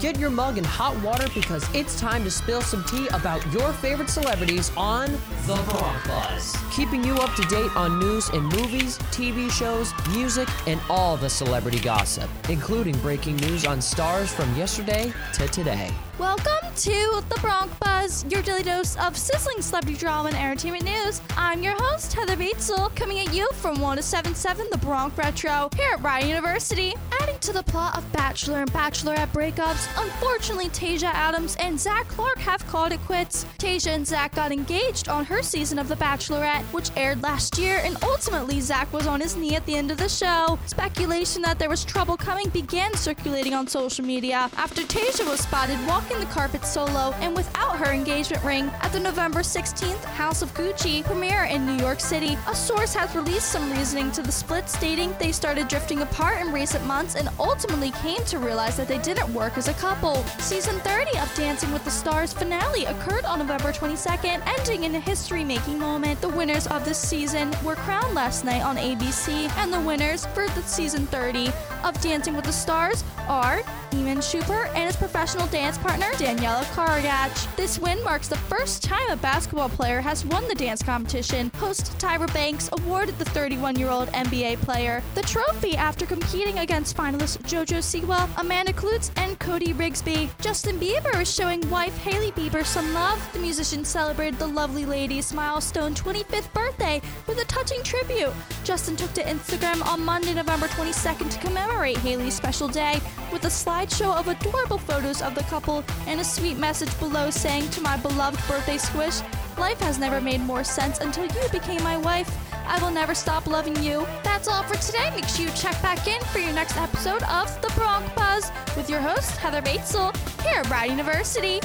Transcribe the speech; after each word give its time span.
Get 0.00 0.18
your 0.18 0.28
mug 0.28 0.58
in 0.58 0.64
hot 0.64 0.94
water 1.02 1.26
because 1.34 1.66
it's 1.74 1.98
time 1.98 2.22
to 2.24 2.30
spill 2.30 2.60
some 2.60 2.84
tea 2.84 3.08
about 3.08 3.44
your 3.50 3.72
favorite 3.72 4.10
celebrities 4.10 4.70
on 4.76 5.10
The 5.46 5.54
Bronc 5.70 6.06
Buzz. 6.06 6.54
Keeping 6.70 7.02
you 7.02 7.14
up 7.14 7.34
to 7.34 7.42
date 7.44 7.74
on 7.74 7.98
news 7.98 8.28
in 8.28 8.42
movies, 8.42 8.98
TV 9.10 9.50
shows, 9.50 9.94
music, 10.10 10.48
and 10.66 10.78
all 10.90 11.16
the 11.16 11.30
celebrity 11.30 11.78
gossip, 11.78 12.28
including 12.50 12.94
breaking 12.98 13.36
news 13.36 13.64
on 13.64 13.80
stars 13.80 14.30
from 14.30 14.54
yesterday 14.54 15.10
to 15.32 15.48
today. 15.48 15.90
Welcome 16.18 16.74
to 16.74 17.22
the 17.28 17.38
Bronc 17.40 17.78
Buzz, 17.78 18.24
your 18.30 18.42
daily 18.42 18.62
dose 18.62 18.96
of 18.96 19.16
sizzling 19.16 19.60
celebrity 19.60 19.98
drama 19.98 20.28
and 20.28 20.36
entertainment 20.36 20.84
news. 20.84 21.20
I'm 21.36 21.62
your 21.62 21.74
host, 21.78 22.12
Heather 22.12 22.36
Batezel, 22.36 22.94
coming 22.94 23.18
at 23.18 23.34
you 23.34 23.48
from 23.52 23.80
1077 23.80 24.66
The 24.70 24.78
Bronc 24.78 25.16
Retro 25.16 25.70
here 25.76 25.92
at 25.92 26.02
Rider 26.02 26.26
University. 26.26 26.94
Adding 27.20 27.38
to 27.40 27.52
the 27.52 27.62
plot 27.64 27.98
of 27.98 28.12
Bachelor 28.12 28.62
and 28.62 28.72
Bachelorette 28.72 29.32
breakups, 29.32 29.85
unfortunately, 29.96 30.68
Tayshia 30.70 31.12
Adams 31.12 31.56
and 31.56 31.78
Zach 31.78 32.08
Clark 32.08 32.38
have 32.38 32.66
called 32.66 32.92
it 32.92 33.00
quits. 33.00 33.44
Tayshia 33.58 33.94
and 33.94 34.06
Zach 34.06 34.34
got 34.34 34.52
engaged 34.52 35.08
on 35.08 35.24
her 35.24 35.42
season 35.42 35.78
of 35.78 35.88
The 35.88 35.96
Bachelorette, 35.96 36.62
which 36.72 36.90
aired 36.96 37.22
last 37.22 37.58
year, 37.58 37.80
and 37.84 37.96
ultimately, 38.02 38.60
Zach 38.60 38.92
was 38.92 39.06
on 39.06 39.20
his 39.20 39.36
knee 39.36 39.56
at 39.56 39.64
the 39.66 39.74
end 39.74 39.90
of 39.90 39.98
the 39.98 40.08
show. 40.08 40.58
Speculation 40.66 41.42
that 41.42 41.58
there 41.58 41.68
was 41.68 41.84
trouble 41.84 42.16
coming 42.16 42.48
began 42.50 42.94
circulating 42.94 43.54
on 43.54 43.66
social 43.66 44.04
media 44.04 44.50
after 44.56 44.82
Tayshia 44.82 45.28
was 45.28 45.40
spotted 45.40 45.78
walking 45.86 46.18
the 46.20 46.26
carpet 46.26 46.64
solo 46.64 47.12
and 47.20 47.34
without 47.34 47.76
her 47.76 47.92
engagement 47.92 48.42
ring 48.44 48.70
at 48.80 48.92
the 48.92 49.00
November 49.00 49.40
16th 49.40 50.04
House 50.04 50.42
of 50.42 50.52
Gucci 50.54 51.04
premiere 51.04 51.44
in 51.44 51.66
New 51.66 51.82
York 51.82 52.00
City. 52.00 52.36
A 52.48 52.54
source 52.54 52.94
has 52.94 53.14
released 53.14 53.50
some 53.50 53.70
reasoning 53.72 54.10
to 54.12 54.22
the 54.22 54.32
split, 54.32 54.68
stating 54.68 55.14
they 55.18 55.32
started 55.32 55.68
drifting 55.68 56.00
apart 56.00 56.40
in 56.40 56.52
recent 56.52 56.84
months 56.86 57.14
and 57.14 57.28
ultimately 57.38 57.90
came 57.92 58.22
to 58.24 58.38
realize 58.38 58.76
that 58.76 58.88
they 58.88 58.98
didn't 58.98 59.32
work 59.32 59.56
as 59.58 59.68
a 59.68 59.74
couple. 59.76 60.24
Season 60.38 60.78
30 60.80 61.18
of 61.18 61.34
Dancing 61.34 61.72
with 61.72 61.84
the 61.84 61.90
Stars 61.90 62.32
finale 62.32 62.84
occurred 62.86 63.24
on 63.24 63.38
November 63.38 63.72
22nd, 63.72 64.42
ending 64.58 64.84
in 64.84 64.94
a 64.94 65.00
history 65.00 65.44
making 65.44 65.78
moment. 65.78 66.20
The 66.20 66.28
winners 66.28 66.66
of 66.68 66.84
this 66.84 66.98
season 66.98 67.52
were 67.64 67.76
crowned 67.76 68.14
last 68.14 68.44
night 68.44 68.62
on 68.62 68.76
ABC, 68.76 69.50
and 69.56 69.72
the 69.72 69.80
winners 69.80 70.26
for 70.26 70.48
the 70.48 70.62
season 70.62 71.06
30 71.06 71.50
of 71.84 72.00
Dancing 72.00 72.34
with 72.34 72.44
the 72.44 72.52
Stars 72.52 73.04
are 73.28 73.62
Iman 73.92 74.18
Shumpert 74.18 74.68
and 74.74 74.84
his 74.84 74.96
professional 74.96 75.46
dance 75.48 75.78
partner, 75.78 76.06
Daniella 76.18 76.64
Karagach. 76.66 77.56
This 77.56 77.78
win 77.78 78.02
marks 78.04 78.28
the 78.28 78.36
first 78.36 78.82
time 78.82 79.08
a 79.10 79.16
basketball 79.16 79.68
player 79.68 80.00
has 80.00 80.24
won 80.24 80.46
the 80.48 80.54
dance 80.54 80.82
competition. 80.82 81.50
Host 81.56 81.96
Tyra 81.98 82.32
Banks 82.32 82.68
awarded 82.72 83.18
the 83.18 83.24
31 83.26 83.76
year 83.76 83.90
old 83.90 84.08
NBA 84.08 84.58
player 84.58 85.02
the 85.14 85.22
trophy 85.22 85.76
after 85.76 86.06
competing 86.06 86.58
against 86.58 86.96
finalists 86.96 87.38
JoJo 87.38 87.78
Siwa, 87.78 88.28
Amanda 88.38 88.72
Kloots, 88.72 89.10
and 89.16 89.38
Cody 89.38 89.65
Rigsby. 89.72 90.30
Justin 90.40 90.78
Bieber 90.78 91.20
is 91.20 91.32
showing 91.32 91.68
wife 91.70 91.96
Hailey 91.98 92.32
Bieber 92.32 92.64
some 92.64 92.92
love. 92.92 93.20
The 93.32 93.38
musician 93.38 93.84
celebrated 93.84 94.38
the 94.38 94.46
lovely 94.46 94.84
lady's 94.84 95.32
milestone 95.32 95.94
25th 95.94 96.52
birthday 96.52 97.00
with 97.26 97.38
a 97.38 97.44
touching 97.46 97.82
tribute. 97.82 98.32
Justin 98.64 98.96
took 98.96 99.12
to 99.14 99.22
Instagram 99.22 99.84
on 99.86 100.04
Monday, 100.04 100.34
November 100.34 100.66
22nd 100.68 101.30
to 101.30 101.38
commemorate 101.38 101.96
Hailey's 101.98 102.34
special 102.34 102.68
day 102.68 103.00
with 103.32 103.44
a 103.44 103.48
slideshow 103.48 104.16
of 104.16 104.28
adorable 104.28 104.78
photos 104.78 105.22
of 105.22 105.34
the 105.34 105.42
couple 105.44 105.84
and 106.06 106.20
a 106.20 106.24
sweet 106.24 106.58
message 106.58 106.96
below 106.98 107.30
saying 107.30 107.68
to 107.70 107.80
my 107.80 107.96
beloved 107.96 108.40
birthday 108.48 108.78
squish, 108.78 109.20
Life 109.58 109.80
has 109.80 109.98
never 109.98 110.20
made 110.20 110.40
more 110.40 110.64
sense 110.64 110.98
until 111.00 111.24
you 111.24 111.48
became 111.50 111.82
my 111.82 111.96
wife. 111.96 112.30
I 112.66 112.78
will 112.82 112.90
never 112.90 113.14
stop 113.14 113.46
loving 113.46 113.76
you. 113.82 114.06
That's 114.22 114.48
all 114.48 114.62
for 114.64 114.76
today. 114.76 115.10
Make 115.14 115.26
sure 115.28 115.46
you 115.46 115.52
check 115.52 115.80
back 115.80 116.06
in 116.06 116.20
for 116.24 116.38
your 116.38 116.52
next 116.52 116.76
episode 116.76 117.22
of 117.24 117.60
The 117.62 117.72
Bronc 117.74 118.14
Buzz 118.14 118.50
with 118.76 118.90
your 118.90 119.00
host, 119.00 119.30
Heather 119.38 119.62
Batezel, 119.62 120.14
here 120.42 120.60
at 120.60 120.68
Brown 120.68 120.90
University. 120.90 121.60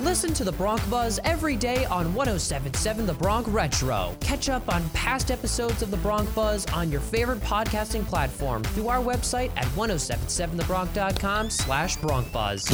Listen 0.00 0.34
to 0.34 0.44
the 0.44 0.52
Bronc 0.52 0.88
Buzz 0.90 1.18
every 1.24 1.56
day 1.56 1.86
on 1.86 2.12
1077 2.12 3.06
The 3.06 3.14
Bronc 3.14 3.46
Retro. 3.48 4.14
Catch 4.20 4.50
up 4.50 4.72
on 4.72 4.86
past 4.90 5.30
episodes 5.30 5.80
of 5.80 5.90
the 5.90 5.96
Bronc 5.96 6.32
Buzz 6.34 6.66
on 6.66 6.92
your 6.92 7.00
favorite 7.00 7.40
podcasting 7.40 8.04
platform 8.04 8.62
through 8.62 8.88
our 8.88 9.02
website 9.02 9.50
at 9.56 9.64
1077thebronc.com 9.68 11.48
slash 11.48 11.96
Bronc 11.96 12.30
Buzz. 12.30 12.66